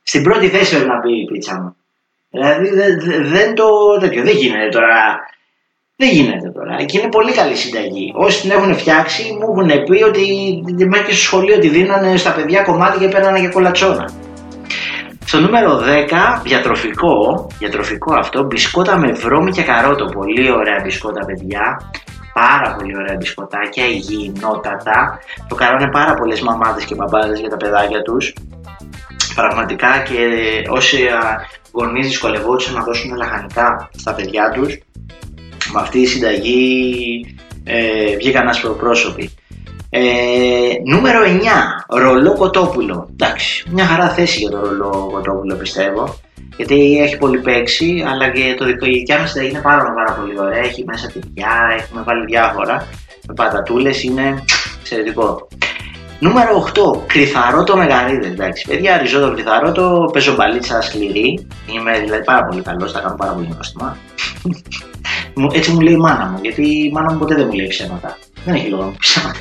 Στην 0.04 0.24
πρώτη 0.24 0.48
θέση 0.48 0.76
πρέπει 0.76 0.90
να 0.90 1.00
μπει 1.00 1.22
η 1.22 1.26
πίτσα 1.26 1.54
μου. 1.62 1.76
Δηλαδή 2.30 2.70
δεν 3.34 3.56
το 3.56 3.66
τέτοιο. 4.00 4.24
Δεν 4.24 4.36
γίνεται 4.36 4.70
τώρα. 4.70 5.20
Δεν 5.96 6.10
γίνεται 6.10 6.50
τώρα. 6.50 6.84
Και 6.84 7.00
είναι 7.00 7.10
πολύ 7.10 7.32
καλή 7.32 7.56
συνταγή. 7.56 8.12
Όσοι 8.16 8.42
την 8.42 8.52
έχουν 8.52 8.76
φτιάξει 8.76 9.24
μου 9.34 9.48
έχουν 9.52 9.84
πει 9.84 10.04
ότι 10.04 10.26
μέχρι 10.88 11.06
και 11.06 11.14
στο 11.14 11.24
σχολείο 11.24 11.60
τη 11.60 11.68
δίνανε 11.68 12.18
στα 12.18 12.34
παιδιά 12.34 12.62
κομμάτια 12.64 13.00
και 13.00 13.14
παίρνανε 13.14 13.40
και 13.40 13.48
κολατσόνα. 13.48 14.25
Στο 15.26 15.40
νούμερο 15.40 15.80
10, 15.80 16.42
διατροφικό, 16.44 17.48
διατροφικό 17.60 18.14
αυτό, 18.14 18.44
μπισκότα 18.44 18.98
με 18.98 19.12
βρώμη 19.12 19.52
και 19.52 19.64
καρότο. 19.64 20.06
Πολύ 20.06 20.52
ωραία 20.52 20.80
μπισκότα, 20.84 21.26
παιδιά. 21.26 21.92
Πάρα 22.34 22.76
πολύ 22.76 22.94
ωραία 22.98 23.16
μπισκοτάκια, 23.20 23.86
υγιεινότατα. 23.86 25.20
Το 25.48 25.56
κάνανε 25.56 25.90
πάρα 25.92 26.14
πολλές 26.14 26.42
μαμάδες 26.42 26.86
και 26.86 26.96
μπαμπάδες 26.96 27.40
για 27.40 27.50
τα 27.50 27.58
παιδάκια 27.58 28.02
τους. 28.02 28.34
Πραγματικά 29.36 30.04
και 30.08 30.20
όσοι 30.70 30.98
γονείς 31.72 32.08
δυσκολευόντουσαν 32.08 32.74
να 32.74 32.84
δώσουν 32.84 33.16
λαχανικά 33.16 33.90
στα 33.96 34.14
παιδιά 34.14 34.52
τους, 34.54 34.78
με 35.74 35.80
αυτή 35.82 36.00
η 36.00 36.06
συνταγή 36.06 36.76
ε, 37.64 38.16
βγήκαν 38.16 38.50
πρόσωποι. 38.78 39.32
Ε, 39.98 40.82
νούμερο 40.86 41.20
9. 41.24 41.98
Ρολό 41.98 42.34
κοτόπουλο. 42.34 43.10
Εντάξει, 43.12 43.64
μια 43.70 43.86
χαρά 43.86 44.10
θέση 44.10 44.40
για 44.40 44.50
το 44.50 44.60
ρολό 44.60 45.10
κοτόπουλο 45.14 45.56
πιστεύω. 45.56 46.16
Γιατί 46.58 47.00
έχει 47.02 47.18
πολύ 47.18 47.40
παίξει, 47.40 48.04
αλλά 48.08 48.30
και 48.30 48.56
το 48.58 48.66
δικό 48.66 48.86
δικιά 48.86 49.20
μας 49.20 49.36
είναι 49.36 49.60
πάρα, 49.60 49.94
πάρα 49.94 50.14
πολύ 50.20 50.40
ωραία. 50.40 50.60
Έχει 50.60 50.84
μέσα 50.84 51.08
τυριά, 51.08 51.78
έχουμε 51.80 52.02
βάλει 52.02 52.26
διάφορα. 52.26 52.88
Με 53.28 53.34
πατατούλες 53.34 54.04
είναι 54.04 54.44
εξαιρετικό. 54.80 55.48
Νούμερο 56.20 56.72
8. 56.74 57.04
Κρυθαρό 57.08 57.64
το 57.64 57.78
μεγαρίδες. 57.78 58.32
Εντάξει, 58.32 58.68
παιδιά, 58.68 58.98
ριζό 58.98 59.20
το 59.20 59.34
κρυθαρό 59.34 59.72
το 59.72 60.10
παίζω 60.14 60.36
μπαλίτσα 60.36 60.82
σκληρή. 60.82 61.48
Είμαι 61.76 62.00
δηλαδή 62.00 62.24
πάρα 62.24 62.46
πολύ 62.46 62.62
καλός, 62.62 62.92
θα 62.92 63.00
κάνω 63.00 63.16
πάρα 63.16 63.32
πολύ 63.32 63.50
νόστιμα. 63.56 63.98
Έτσι 65.58 65.72
μου 65.72 65.80
λέει 65.80 65.94
η 65.94 65.98
μάνα 65.98 66.26
μου, 66.26 66.40
γιατί 66.42 66.62
η 66.62 66.92
μάνα 66.94 67.12
μου 67.12 67.20
ποτέ 67.20 67.36
δεν 67.36 67.46
μου 67.46 67.54
λέει 67.54 67.68
ψέματα. 67.68 68.18
Δεν 68.46 68.56
έχει 68.56 68.70
λόγο 68.70 68.82
να 68.82 68.88
μου 68.88 68.96
ψέματα. 69.00 69.40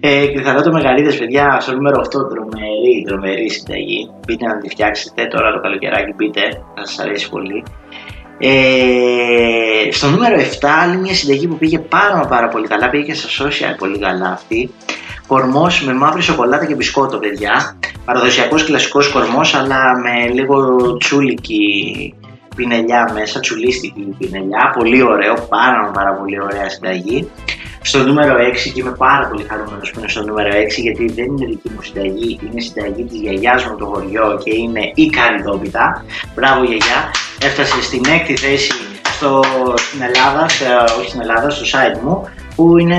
Ε, 0.00 0.62
το 0.62 0.72
μεγαλύτερε 0.72 1.16
παιδιά 1.16 1.60
στο 1.60 1.74
νούμερο 1.74 2.00
8 2.00 2.08
τρομερή, 2.10 3.04
τρομερή 3.06 3.50
συνταγή. 3.50 4.10
Μπείτε 4.26 4.46
να 4.46 4.58
τη 4.58 4.68
φτιάξετε 4.68 5.26
τώρα 5.26 5.52
το 5.52 5.60
καλοκαιράκι, 5.60 6.12
μπείτε, 6.16 6.40
θα 6.74 6.86
σας 6.86 6.98
αρέσει 6.98 7.28
πολύ. 7.28 7.62
Ε, 8.38 9.90
στο 9.90 10.08
νούμερο 10.08 10.36
7 10.36 10.66
άλλη 10.82 10.96
μια 10.96 11.14
συνταγή 11.14 11.46
που 11.46 11.58
πήγε 11.58 11.78
πάρα 11.78 12.26
πάρα 12.28 12.48
πολύ 12.48 12.66
καλά, 12.66 12.90
πήγε 12.90 13.04
και 13.04 13.14
στα 13.14 13.44
social 13.44 13.74
πολύ 13.78 13.98
καλά 13.98 14.30
αυτή. 14.32 14.70
Κορμός 15.26 15.82
με 15.82 15.92
μαύρη 15.92 16.22
σοκολάτα 16.22 16.66
και 16.66 16.74
μπισκότο, 16.74 17.18
παιδιά. 17.18 17.78
Παραδοσιακός 18.04 18.64
κλασικός 18.64 19.08
κορμός, 19.08 19.54
αλλά 19.54 19.98
με 19.98 20.32
λίγο 20.32 20.96
τσούλικη 20.96 22.14
πινελιά 22.56 23.10
μέσα, 23.14 23.40
τσουλίστικη 23.40 24.16
πινελιά. 24.18 24.72
Πολύ 24.78 25.02
ωραίο, 25.02 25.34
πάρα, 25.48 25.90
πάρα 25.94 26.12
πολύ 26.14 26.40
ωραία 26.42 26.68
συνταγή. 26.68 27.30
Στο 27.82 27.98
νούμερο 28.02 28.34
6 28.36 28.72
και 28.74 28.80
είμαι 28.80 28.94
πάρα 28.98 29.28
πολύ 29.28 29.42
χαρούμενος 29.48 29.90
που 29.90 29.98
είναι 29.98 30.08
στο 30.08 30.22
νούμερο 30.24 30.48
6 30.48 30.80
γιατί 30.86 31.04
δεν 31.12 31.24
είναι 31.24 31.46
δική 31.46 31.70
μου 31.74 31.82
συνταγή, 31.82 32.38
είναι 32.42 32.60
συνταγή 32.60 33.04
της 33.04 33.20
γιαγιάς 33.20 33.64
μου 33.64 33.76
το 33.76 33.86
χωριό 33.86 34.40
και 34.44 34.54
είναι 34.54 34.92
η 34.94 35.06
καριδόπιτα. 35.06 36.04
Μπράβο 36.34 36.64
γιαγιά, 36.64 37.10
έφτασε 37.42 37.82
στην 37.82 38.04
έκτη 38.06 38.36
θέση 38.36 38.72
στο, 39.16 39.42
στην 39.76 40.00
Ελλάδα, 40.02 40.44
όχι 40.98 41.08
στην 41.08 41.20
Ελλάδα, 41.20 41.50
στο 41.50 41.64
site 41.78 42.00
μου 42.02 42.30
που 42.56 42.78
είναι, 42.78 42.98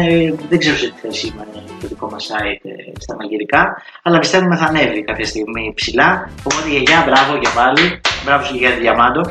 δεν 0.49 0.59
ξέρω 0.59 0.75
σε 0.75 0.85
τι 0.85 0.99
θέση 1.01 1.27
είναι 1.27 1.66
το 1.81 1.87
δικό 1.87 2.09
μας 2.11 2.29
site 2.31 2.69
ε, 2.69 2.91
στα 2.99 3.15
μαγειρικά, 3.15 3.81
αλλά 4.03 4.19
πιστεύουμε 4.19 4.55
θα 4.55 4.65
ανέβει 4.65 5.03
κάποια 5.03 5.25
στιγμή 5.25 5.73
ψηλά. 5.75 6.29
Οπότε 6.43 6.69
γιαγιά, 6.69 7.03
μπράβο 7.07 7.37
και 7.37 7.49
πάλι, 7.55 8.01
μπράβο 8.25 8.43
σου 8.45 8.55
για 8.55 8.71
Διαμάντο. 8.71 9.21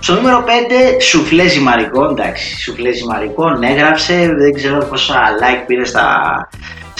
Στο 0.00 0.14
νούμερο 0.14 0.44
5, 0.46 0.50
σουφλέ 1.00 1.48
ζυμαρικών. 1.48 2.10
Εντάξει, 2.10 2.60
σουφλέ 2.60 2.92
ζυμαρικών 2.92 3.62
έγραψε. 3.62 4.34
Δεν 4.38 4.52
ξέρω 4.54 4.86
πόσα 4.86 5.14
like 5.14 5.64
πήρε 5.66 5.84
στα, 5.84 6.06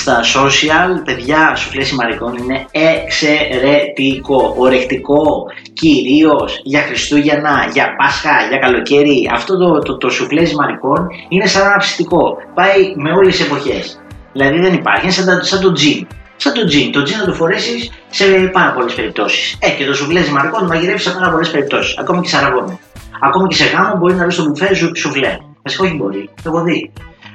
στα 0.07 0.21
social. 0.37 0.91
Παιδιά, 1.05 1.55
σουφλέ 1.57 1.85
ζυμαρικών 1.85 2.33
είναι 2.37 2.59
εξαιρετικό. 2.71 4.55
Ορεκτικό. 4.59 5.23
Κυρίως 5.73 6.61
για 6.63 6.83
Χριστούγεννα, 6.83 7.55
για 7.73 7.87
Πάσχα, 7.99 8.37
για 8.49 8.59
καλοκαίρι. 8.59 9.31
Αυτό 9.33 9.57
το, 9.57 9.79
το, 9.79 9.97
το 9.97 10.09
σουφλέ 10.09 10.45
ζυμαρικών 10.45 11.07
είναι 11.29 11.47
σαν 11.47 11.63
ένα 11.63 11.77
ψητικό. 11.77 12.23
Πάει 12.55 12.81
με 12.97 13.11
όλες 13.19 13.37
τις 13.37 13.47
εποχές. 13.47 14.01
Δηλαδή 14.33 14.59
δεν 14.61 14.73
υπάρχει. 14.75 15.03
Είναι 15.05 15.13
σαν, 15.13 15.45
σαν 15.45 15.61
το 15.61 15.73
τζιν. 15.73 16.07
Σαν 16.37 16.53
το 16.53 16.65
τζιν. 16.65 16.93
Το 16.93 17.03
τζιν 17.03 17.19
να 17.19 17.25
το 17.25 17.33
φορέσεις 17.33 17.91
σε 18.11 18.25
πάρα 18.53 18.73
πολλές 18.73 18.95
περιπτώσεις. 18.95 19.59
Ε, 19.61 19.71
και 19.71 19.85
το 19.85 19.95
σουφλέ 19.95 20.23
ζυμαρικό 20.23 20.61
να 20.61 20.67
μαγειρεύεις 20.67 21.03
σε 21.03 21.11
πάρα 21.11 21.31
πολλές 21.31 21.51
περιπτώσεις. 21.51 21.99
Ακόμη 21.99 22.21
και 22.21 22.29
σε 22.29 22.37
αραγόνι. 22.37 22.79
Ακόμη 23.21 23.49
και 23.49 23.55
σε 23.55 23.65
γάμο 23.65 23.97
μπορεί 23.99 24.15
να 24.15 24.23
βρει 24.23 24.33
στο 24.33 24.45
μπουφέ 24.45 24.75
σου 24.75 24.91
σουφλέ. 24.97 25.37
Βασικά 25.63 25.85
όχι 25.85 25.95
μπορεί, 25.97 26.31
το 26.43 26.51
έχω 26.51 26.63
δει. 26.63 26.93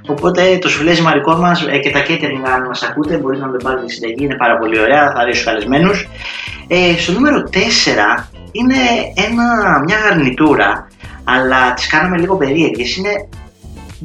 Οπότε 0.07 0.57
το 0.61 0.69
σουφλέ 0.69 0.93
ζυμαρικό 0.93 1.35
μας 1.35 1.65
ε, 1.67 1.77
και 1.77 1.89
τα 1.89 2.01
catering, 2.07 2.47
αν 2.55 2.65
μας 2.67 2.83
ακούτε, 2.83 3.17
μπορεί 3.17 3.37
να 3.37 3.51
το 3.51 3.57
πάρετε 3.63 3.81
στη 3.81 3.93
συνταγή, 3.93 4.23
είναι 4.23 4.35
πάρα 4.35 4.57
πολύ 4.57 4.79
ωραία, 4.79 5.11
θα 5.11 5.19
αρέσει 5.19 5.39
στους 5.39 5.51
καλεσμένους. 5.51 6.07
Ε, 6.67 6.97
στο 6.97 7.11
νούμερο 7.11 7.49
4 7.53 7.57
είναι 8.51 8.75
ένα, 9.15 9.79
μια 9.85 9.97
αρνητούρα, 10.11 10.87
αλλά 11.23 11.73
τις 11.73 11.87
κάναμε 11.87 12.17
λίγο 12.17 12.37
περίεργες. 12.37 12.95
Είναι 12.95 13.29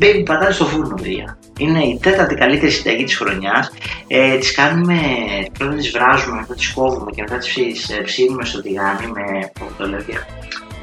baby 0.01 0.23
πατάτες 0.25 0.55
στο 0.55 0.65
φούρνο, 0.65 0.95
παιδιά. 1.03 1.39
Είναι 1.59 1.79
η 1.79 1.99
τέταρτη 2.03 2.35
καλύτερη 2.35 2.71
συνταγή 2.71 3.05
της 3.05 3.17
χρονιάς. 3.17 3.73
Ε, 4.07 4.37
τις 4.39 4.55
κάνουμε, 4.55 4.99
πρώτα 5.59 5.75
τις 5.75 5.91
βράζουμε, 5.91 6.37
μετά 6.41 6.55
τις 6.55 6.73
κόβουμε 6.73 7.11
και 7.11 7.23
μετά 7.23 7.39
τις 7.39 7.91
ψήνουμε 8.05 8.45
στο 8.45 8.63
τηγάνι 8.63 9.07
με. 9.15 9.51
το 9.79 9.89
λέω 9.89 10.01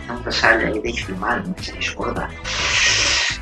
σαν 0.08 0.22
τα 0.24 0.32
σάλια 0.32 0.70
γιατί 0.70 0.88
έχει 0.88 1.04
φημάρι 1.04 1.42
μέσα 1.56 1.74
η 1.80 1.82
σκόρδα 1.82 2.30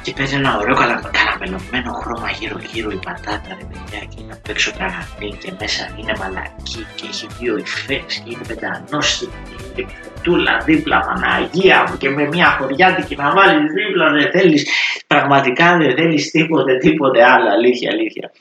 και 0.03 0.13
παίζει 0.17 0.36
ένα 0.36 0.58
ωραίο 0.60 0.75
καραμελωμένο 1.17 1.91
χρώμα 2.01 2.29
γύρω 2.39 2.58
γύρω 2.72 2.89
η 2.91 3.00
πατάτα 3.05 3.51
ρε 3.60 3.65
παιδιά 3.70 4.00
και 4.10 4.17
είναι 4.22 4.34
απ' 4.34 4.50
έξω 4.50 4.72
τραγανή 4.77 5.38
και 5.41 5.51
μέσα 5.60 5.84
είναι 5.98 6.13
μαλακή 6.20 6.84
και 6.96 7.05
έχει 7.12 7.27
δύο 7.39 7.58
υφές 7.58 8.13
και 8.24 8.29
είναι 8.31 8.46
πεντανόστιμη 8.48 9.31
και 9.75 9.86
τούλα 10.22 10.58
δίπλα 10.65 11.00
Παναγία 11.00 11.86
μου 11.88 11.98
και 11.98 12.10
με 12.10 12.27
μια 12.27 12.48
χωριάτικη 12.58 13.15
να 13.15 13.31
βάλεις 13.31 13.72
δίπλα 13.77 14.05
δεν 14.17 14.31
θέλεις 14.31 14.70
πραγματικά 15.08 15.77
δεν 15.77 15.96
θέλεις 15.96 16.31
τίποτε 16.31 16.77
τίποτε 16.77 17.24
άλλο. 17.24 17.50
Αλήθεια 17.50 17.89
αλήθεια. 17.91 18.31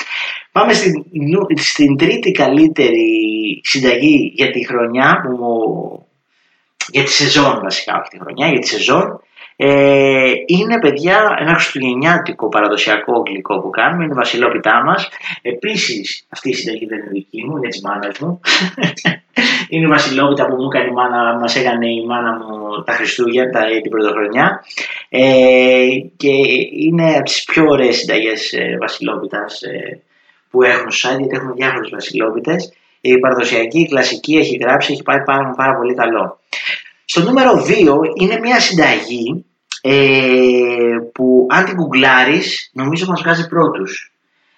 Πάμε 0.52 0.72
στην, 0.72 0.92
στην 1.56 1.96
τρίτη 1.96 2.30
καλύτερη 2.30 3.08
συνταγή 3.62 4.32
για 4.34 4.50
τη 4.50 4.66
χρονιά 4.66 5.20
που 5.22 5.30
μου 5.40 5.54
για 6.92 7.02
τη 7.02 7.10
σεζόν 7.10 7.60
βασικά 7.62 7.94
αυτή 7.94 8.16
τη 8.16 8.22
χρονιά, 8.22 8.46
για 8.48 8.58
τη 8.58 8.66
σεζόν. 8.66 9.20
Ε, 9.62 10.32
είναι 10.46 10.78
παιδιά 10.80 11.36
ένα 11.40 11.54
χριστουγεννιάτικο 11.54 12.48
παραδοσιακό 12.48 13.22
γλυκό 13.26 13.60
που 13.60 13.70
κάνουμε, 13.70 14.04
είναι 14.04 14.12
η 14.12 14.16
βασιλόπιτά 14.16 14.82
μας. 14.84 15.08
Επίσης, 15.42 16.26
αυτή 16.28 16.48
η 16.48 16.54
συνταγή 16.54 16.86
δεν 16.86 16.98
είναι 16.98 17.10
δική 17.10 17.44
μου, 17.44 17.56
είναι 17.56 17.68
της 17.68 17.80
μάνας 17.80 18.18
μου. 18.18 18.40
είναι 19.72 19.86
η 19.86 19.88
βασιλόπιτα 19.88 20.46
που 20.46 20.54
μου 20.54 20.68
έκανε 20.72 20.88
η 20.90 20.92
μάνα, 20.92 21.38
μας 21.38 21.56
έκανε 21.56 21.86
η 21.86 22.06
μάνα 22.06 22.32
μου 22.32 22.82
τα 22.82 22.92
Χριστούγεννα, 22.92 23.60
την 23.82 23.90
πρωτοχρονιά. 23.90 24.64
Ε, 25.08 25.86
και 26.16 26.34
είναι 26.86 27.08
από 27.14 27.24
τις 27.24 27.44
πιο 27.44 27.64
ωραίες 27.68 27.96
συνταγές 27.96 28.52
ε, 28.52 28.76
βασιλόπιτας 28.80 29.62
ε, 29.62 30.02
που 30.50 30.62
έχουν 30.62 30.90
στο 30.90 31.08
site, 31.08 31.18
γιατί 31.18 31.36
έχουμε 31.36 31.52
διάφορες 31.56 31.90
βασιλόπιτες. 31.90 32.72
Η 33.00 33.18
παραδοσιακή, 33.18 33.80
η 33.80 33.88
κλασική 33.88 34.34
έχει 34.36 34.56
γράψει, 34.56 34.92
έχει 34.92 35.02
πάει 35.02 35.22
πάρα, 35.22 35.54
πάρα 35.56 35.74
πολύ 35.76 35.94
καλό. 35.94 36.38
Στο 37.04 37.22
νούμερο 37.22 37.52
2 37.52 38.20
είναι 38.20 38.38
μια 38.38 38.60
συνταγή 38.60 39.44
ε, 39.80 40.98
που 41.12 41.46
αν 41.50 41.64
την 41.64 41.74
γκουγκλάρεις 41.74 42.70
νομίζω 42.72 43.06
μας 43.06 43.20
βγάζει 43.22 43.48
πρώτους. 43.48 44.12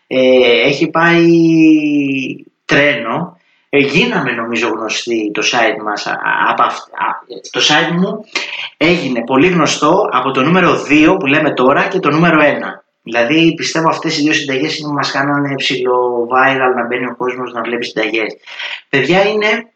Ε, 0.06 0.60
έχει 0.66 0.90
πάει 0.90 1.26
τρένο. 2.64 3.36
γίναμε 3.68 4.32
νομίζω 4.32 4.68
γνωστοί 4.68 5.30
το 5.34 5.42
site 5.44 5.82
μας, 5.84 6.06
από 6.48 6.62
το 7.50 7.60
site 7.60 7.92
μου 7.92 8.24
έγινε 8.76 9.24
πολύ 9.24 9.48
γνωστό 9.48 10.08
από 10.12 10.30
το 10.30 10.42
νούμερο 10.42 10.84
2 10.88 11.16
που 11.18 11.26
λέμε 11.26 11.54
τώρα 11.54 11.88
και 11.88 11.98
το 11.98 12.10
νούμερο 12.10 12.40
1. 12.40 12.44
Δηλαδή 13.02 13.54
πιστεύω 13.54 13.88
αυτές 13.88 14.18
οι 14.18 14.22
δύο 14.22 14.32
συνταγές 14.32 14.78
είναι 14.78 14.88
που 14.88 14.94
μας 14.94 15.10
κάνανε 15.10 15.54
ψηλό 15.54 16.28
viral 16.32 16.74
να 16.76 16.86
μπαίνει 16.86 17.06
ο 17.06 17.16
κόσμος 17.16 17.52
να 17.52 17.62
βλέπει 17.62 17.84
συνταγές. 17.84 18.36
Παιδιά 18.88 19.22
είναι 19.22 19.72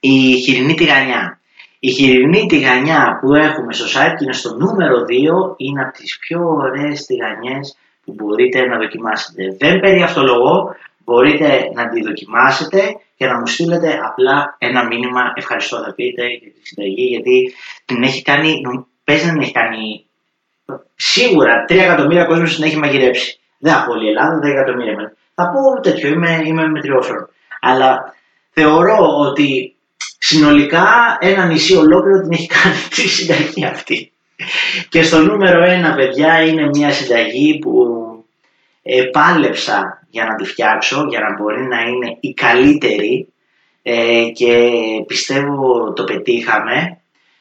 η 0.00 0.34
χοιρινή 0.34 0.74
τηγανιά. 0.74 1.37
Η 1.80 1.90
χοιρινή 1.90 2.46
τηγανιά 2.46 3.18
που 3.20 3.34
έχουμε 3.34 3.72
στο 3.72 3.84
site 3.84 4.14
και 4.18 4.24
είναι 4.24 4.32
στο 4.32 4.54
νούμερο 4.54 4.96
2 4.96 5.54
είναι 5.56 5.82
από 5.82 5.92
τις 5.92 6.18
πιο 6.18 6.40
ωραίες 6.40 7.04
τηγανιές 7.06 7.76
που 8.04 8.14
μπορείτε 8.16 8.66
να 8.66 8.76
δοκιμάσετε. 8.78 9.56
Δεν 9.58 9.80
περί 9.80 10.02
αυτολογώ, 10.02 10.74
μπορείτε 11.04 11.70
να 11.74 11.88
τη 11.88 12.02
δοκιμάσετε 12.02 12.80
και 13.16 13.26
να 13.26 13.38
μου 13.38 13.46
στείλετε 13.46 14.00
απλά 14.04 14.56
ένα 14.58 14.86
μήνυμα 14.86 15.32
ευχαριστώ 15.34 15.76
θα 15.82 15.94
πείτε 15.94 16.26
για 16.26 16.50
τη 16.52 16.66
συνταγή 16.66 17.04
γιατί 17.04 17.54
την 17.84 18.02
έχει 18.02 18.22
κάνει, 18.22 18.60
πες 19.04 19.24
να 19.24 19.32
την 19.32 19.40
έχει 19.40 19.52
κάνει 19.52 20.06
σίγουρα 20.94 21.64
3 21.68 21.76
εκατομμύρια 21.76 22.24
κόσμος 22.24 22.54
την 22.54 22.64
έχει 22.64 22.76
μαγειρέψει. 22.76 23.40
Δεν 23.58 23.72
θα 23.72 23.84
πω 23.84 23.92
όλη 23.92 24.04
η 24.04 24.08
Ελλάδα, 24.08 24.38
10 24.38 24.42
εκατομμύρια. 24.42 25.12
Θα 25.34 25.50
πω 25.50 25.80
τέτοιο, 25.80 26.08
είμαι, 26.08 26.42
είμαι 26.44 26.66
μετριόφρον. 26.68 27.28
Αλλά 27.60 28.14
θεωρώ 28.50 28.96
ότι 29.18 29.76
συνολικά 30.18 31.16
ένα 31.20 31.46
νησί 31.46 31.76
ολόκληρο 31.76 32.20
την 32.20 32.32
έχει 32.32 32.46
κάνει 32.46 32.74
τη 32.94 33.08
συνταγή 33.08 33.64
αυτή. 33.64 34.12
Και 34.88 35.02
στο 35.02 35.18
νούμερο 35.18 35.64
ένα 35.64 35.94
παιδιά 35.94 36.42
είναι 36.42 36.66
μια 36.66 36.90
συνταγή 36.90 37.58
που 37.58 37.72
επάλεψα 38.82 40.06
για 40.10 40.24
να 40.24 40.34
τη 40.34 40.44
φτιάξω, 40.44 41.06
για 41.08 41.20
να 41.20 41.36
μπορεί 41.36 41.66
να 41.66 41.80
είναι 41.80 42.16
η 42.20 42.34
καλύτερη 42.34 43.32
ε, 43.82 44.24
και 44.34 44.70
πιστεύω 45.06 45.92
το 45.92 46.04
πετύχαμε. 46.04 47.00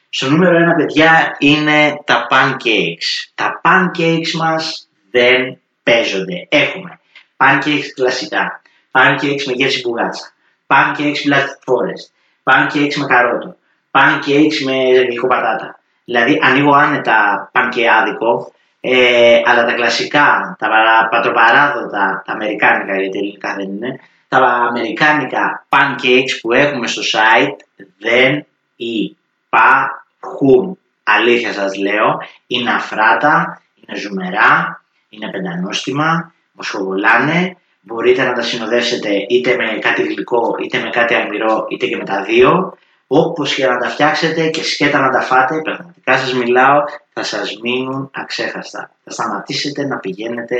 Στο 0.09 0.29
νούμερο 0.29 0.57
ένα 0.57 0.75
παιδιά 0.75 1.35
είναι 1.39 2.01
τα 2.05 2.27
pancakes. 2.29 3.31
Τα 3.35 3.61
pancakes 3.63 4.31
μας 4.37 4.89
δεν 5.11 5.59
παίζονται. 5.83 6.47
Έχουμε 6.49 6.99
pancakes 7.37 7.89
κλασικά, 7.95 8.61
pancakes 8.91 9.43
με 9.45 9.53
γεύση 9.53 9.81
μπουγάτσα, 9.81 10.33
pancakes 10.67 11.21
black 11.27 11.47
forest, 11.65 12.05
pancakes 12.47 12.95
με 12.95 13.05
καρότο, 13.05 13.55
pancakes 13.91 14.57
με 14.65 14.73
γλυκοπατάτα. 15.07 15.79
Δηλαδή 16.05 16.39
ανοίγω 16.43 16.73
άνετα 16.73 17.49
πανκεάδικο, 17.51 18.51
ε, 18.79 19.41
αλλά 19.45 19.65
τα 19.65 19.73
κλασικά, 19.73 20.55
τα 20.59 20.67
πατροπαράδοτα, 21.11 22.23
τα 22.25 22.33
αμερικάνικα 22.33 22.99
γιατί 22.99 23.17
ελληνικά 23.17 23.55
δεν 23.55 23.69
είναι, 23.69 23.99
τα 24.27 24.37
αμερικάνικα 24.37 25.65
pancakes 25.69 26.39
που 26.41 26.53
έχουμε 26.53 26.87
στο 26.87 27.01
site 27.13 27.85
δεν 27.97 28.45
υπάρχουν. 28.75 30.77
Αλήθεια 31.03 31.53
σας 31.53 31.77
λέω, 31.77 32.21
είναι 32.47 32.71
αφράτα, 32.71 33.61
είναι 33.75 33.99
ζουμερά, 33.99 34.81
είναι 35.09 35.31
πεντανόστιμα, 35.31 36.33
μοσχοβολάνε, 36.51 37.57
μπορείτε 37.87 38.23
να 38.23 38.33
τα 38.33 38.41
συνοδεύσετε 38.41 39.09
είτε 39.29 39.55
με 39.55 39.79
κάτι 39.79 40.01
γλυκό, 40.01 40.55
είτε 40.63 40.79
με 40.79 40.89
κάτι 40.89 41.13
αλμυρό, 41.13 41.65
είτε 41.69 41.85
και 41.87 41.97
με 41.97 42.03
τα 42.03 42.23
δύο. 42.23 42.77
Όπως 43.07 43.55
και 43.55 43.65
να 43.67 43.77
τα 43.77 43.89
φτιάξετε 43.89 44.47
και 44.47 44.63
σκέτα 44.63 44.99
να 44.99 45.09
τα 45.09 45.21
φάτε, 45.21 45.61
πραγματικά 45.61 46.17
σας 46.17 46.33
μιλάω, 46.33 46.83
θα 47.13 47.23
σας 47.23 47.57
μείνουν 47.61 48.11
αξέχαστα. 48.13 48.91
Θα 49.03 49.11
σταματήσετε 49.11 49.85
να 49.85 49.97
πηγαίνετε 49.97 50.55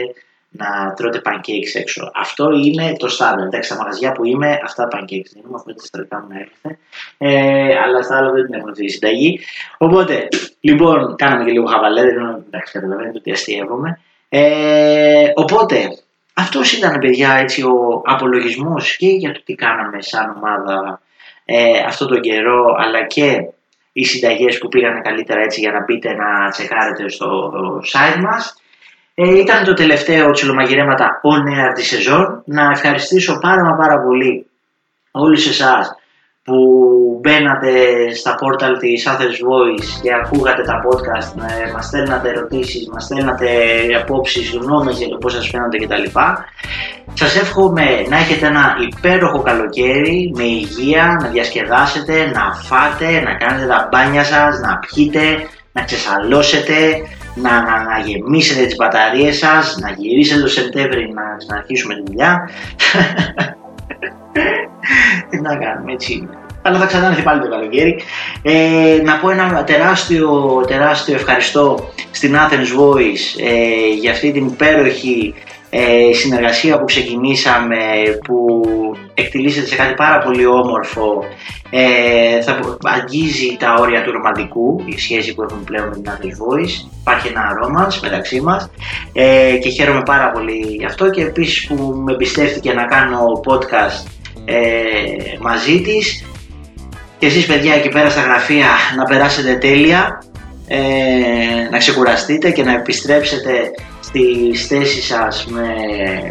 να 0.50 0.94
τρώτε 0.96 1.22
pancakes 1.26 1.80
έξω. 1.80 2.12
Αυτό 2.16 2.50
είναι 2.50 2.96
το 2.98 3.08
στάδιο. 3.08 3.46
Εντάξει, 3.46 3.70
στα 3.70 3.80
μαγαζιά 3.82 4.12
που 4.12 4.26
είμαι, 4.26 4.60
αυτά 4.64 4.88
τα 4.88 4.98
pancakes 4.98 5.30
δεν 5.34 5.44
είναι, 5.46 5.56
αυτό 5.56 5.74
τα 5.74 5.82
ιστορικά 5.84 6.20
μου 6.22 6.28
να 6.28 6.40
έρθετε. 6.40 6.80
Ε, 7.18 7.80
αλλά 7.84 8.02
στα 8.02 8.18
άλλα 8.18 8.32
δεν 8.32 8.46
την 8.46 8.54
έχουμε 8.54 8.72
αυτή 8.72 8.86
η 8.86 8.90
συνταγή. 8.90 9.40
Οπότε, 9.78 10.28
λοιπόν, 10.60 11.16
κάναμε 11.16 11.44
και 11.44 11.52
λίγο 11.52 11.66
χαβαλέ, 11.66 12.02
δεν 12.02 12.16
είναι, 12.16 12.44
εντάξει, 12.48 12.74
καταλαβαίνετε 12.74 13.18
ότι 13.18 13.32
αστείευομαι. 13.32 14.00
Ε, 14.30 15.32
οπότε, 15.36 15.78
αυτός 16.38 16.74
ήταν, 16.74 17.00
παιδιά, 17.00 17.32
έτσι, 17.34 17.62
ο 17.62 18.02
απολογισμός 18.06 18.96
και 18.98 19.08
για 19.08 19.32
το 19.32 19.42
τι 19.46 19.54
κάναμε 19.54 20.02
σαν 20.02 20.34
ομάδα 20.38 21.02
ε, 21.46 21.80
αυτό 21.86 22.06
τον 22.06 22.22
καιρό, 22.22 22.76
αλλά 22.78 23.06
και 23.06 23.28
οι 23.94 24.04
συνταγές 24.06 24.58
που 24.58 24.68
πήγαν 24.68 25.02
καλύτερα 25.02 25.42
έτσι 25.42 25.60
για 25.60 25.72
να 25.72 25.84
μπείτε 25.84 26.10
να 26.14 26.50
τσεκάρετε 26.50 27.10
στο 27.10 27.52
site 27.94 28.22
μας. 28.22 28.62
Ε, 29.14 29.38
ήταν 29.40 29.64
το 29.64 29.74
τελευταίο 29.74 30.32
τσιλομαγειρέματα 30.32 31.22
on 31.24 31.42
air 31.58 31.72
της 31.74 31.88
σεζόν. 31.88 32.44
Να 32.46 32.70
ευχαριστήσω 32.72 33.38
πάρα 33.40 33.64
μα 33.64 33.76
πάρα 33.76 34.02
πολύ 34.02 34.46
όλους 35.12 35.48
εσάς 35.48 35.96
που 36.48 37.20
μπαίνατε 37.22 37.72
στα 38.16 38.36
πόρταλ 38.36 38.78
της 38.78 39.08
Athens 39.08 39.38
Voice 39.48 39.90
και 40.02 40.10
ακούγατε 40.14 40.64
τα 40.64 40.82
podcast, 40.86 41.32
ε, 41.68 41.72
μας 41.72 41.86
στέλνατε 41.86 42.30
ερωτήσεις, 42.30 42.90
μας 42.90 43.04
στέλνατε 43.04 43.48
απόψεις, 44.02 44.52
γνώμες 44.52 44.98
για 44.98 45.08
το 45.08 45.18
πώς 45.18 45.34
σας 45.34 45.50
φαίνονται 45.50 45.78
κτλ. 45.78 46.20
Σας 47.14 47.36
εύχομαι 47.36 47.86
να 48.10 48.18
έχετε 48.18 48.46
ένα 48.46 48.76
υπέροχο 48.90 49.42
καλοκαίρι 49.42 50.32
με 50.36 50.44
υγεία, 50.44 51.18
να 51.22 51.28
διασκεδάσετε, 51.28 52.32
να 52.34 52.54
φάτε, 52.54 53.22
να 53.22 53.34
κάνετε 53.34 53.68
τα 53.68 53.88
μπάνια 53.92 54.24
σας, 54.24 54.60
να 54.60 54.80
πιείτε, 54.80 55.22
να 55.72 55.84
ξεσαλώσετε, 55.84 56.78
να, 57.36 57.52
να, 57.52 57.84
να 57.84 57.98
γεμίσετε 58.06 58.66
τις 58.66 58.76
μπαταρίες 58.76 59.38
σας, 59.38 59.78
να 59.82 59.90
γυρίσετε 59.90 60.42
το 60.42 60.48
Σεπτέμβρη 60.48 61.14
να 61.14 61.24
ξαναρχίσουμε 61.38 61.94
τη 61.94 62.02
δουλειά. 62.06 62.50
Τι 65.30 65.42
να 65.42 65.56
κάνουμε 65.56 65.92
έτσι. 65.92 66.30
Αλλά 66.62 66.78
θα 66.80 66.86
ξανάρθει 66.86 67.22
πάλι 67.22 67.42
το 67.42 67.50
καλοκαίρι. 67.50 68.00
Ε, 68.42 69.02
να 69.04 69.18
πω 69.18 69.30
ένα 69.30 69.64
τεράστιο, 69.64 70.30
τεράστιο 70.68 71.16
ευχαριστώ 71.16 71.90
στην 72.12 72.36
Athens 72.36 72.80
Voice 72.80 73.42
ε, 73.46 73.94
για 74.00 74.12
αυτή 74.12 74.32
την 74.32 74.46
υπέροχη 74.46 75.34
ε, 75.70 76.14
συνεργασία 76.14 76.80
που 76.80 76.86
ξεκινήσαμε 76.86 77.78
που 78.24 78.60
εκτελήσεται 79.14 79.68
σε 79.68 79.76
κάτι 79.76 79.94
πάρα 79.94 80.18
πολύ 80.18 80.46
όμορφο 80.46 81.24
ε, 81.70 82.42
θα 82.42 82.60
αγγίζει 82.82 83.58
τα 83.60 83.74
όρια 83.80 84.04
του 84.04 84.12
ρομαντικού 84.12 84.84
η 84.86 85.00
σχέση 85.00 85.34
που 85.34 85.42
έχουμε 85.42 85.62
πλέον 85.66 85.88
με 85.88 85.96
την 85.96 86.04
Athens 86.06 86.38
Voice 86.44 86.90
υπάρχει 87.00 87.28
ένα 87.28 87.44
romance 87.64 88.00
μεταξύ 88.02 88.42
μας 88.42 88.70
ε, 89.14 89.58
και 89.62 89.70
χαίρομαι 89.70 90.02
πάρα 90.06 90.32
πολύ 90.32 90.76
γι' 90.80 90.86
αυτό 90.86 91.10
και 91.10 91.22
επίσης 91.22 91.68
που 91.68 92.02
με 92.06 92.12
εμπιστεύτηκε 92.12 92.74
να 92.74 92.86
κάνω 92.86 93.42
podcast 93.46 94.17
ε, 94.50 95.38
μαζί 95.40 95.82
της 95.82 96.26
και 97.18 97.26
εσείς 97.26 97.46
παιδιά 97.46 97.74
εκεί 97.74 97.90
πέρα 97.90 98.10
στα 98.10 98.22
γραφεία 98.22 98.70
να 98.98 99.04
περάσετε 99.04 99.56
τέλεια 99.56 100.24
ε, 100.68 100.78
να 101.72 101.78
ξεκουραστείτε 101.78 102.52
και 102.52 102.64
να 102.64 102.72
επιστρέψετε 102.72 103.72
στις 104.00 104.68
θέσεις 104.68 105.06
σας 105.06 105.46
με, 105.46 105.68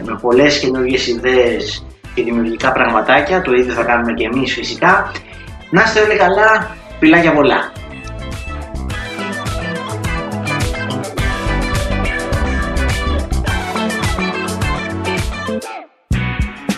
με 0.05 0.19
πολλές 0.21 0.59
καινούργιες 0.59 1.07
ιδέες 1.07 1.87
και 2.15 2.23
δημιουργικά 2.23 2.73
πραγματάκια, 2.73 3.43
το 3.43 3.53
ίδιο 3.53 3.75
θα 3.75 3.83
κάνουμε 3.83 4.13
και 4.13 4.29
εμείς 4.33 4.53
φυσικά. 4.53 5.13
Να 5.71 5.83
είστε 5.83 6.01
όλοι 6.01 6.17
καλά, 6.17 6.77
πιλάκια 6.99 7.33
πολλά. 7.33 7.73